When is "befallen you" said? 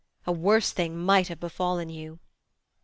1.39-2.17